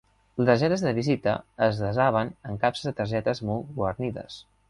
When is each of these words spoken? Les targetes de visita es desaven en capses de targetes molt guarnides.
Les 0.39 0.47
targetes 0.51 0.83
de 0.85 0.93
visita 0.99 1.33
es 1.67 1.81
desaven 1.83 2.33
en 2.53 2.57
capses 2.65 2.89
de 2.89 2.95
targetes 3.01 3.45
molt 3.51 3.71
guarnides. 3.79 4.43